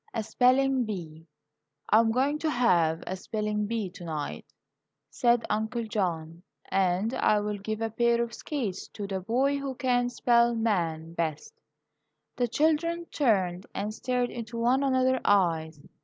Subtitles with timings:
[0.15, 1.27] A SPELLING BEE
[1.91, 4.47] "I am going to have a spelling bee tonight,"
[5.11, 9.59] said Uncle John, "and I will give a pair of skates to the the boy
[9.59, 11.53] who can spell man best."
[12.35, 15.79] The children turned and stared into one another's eyes.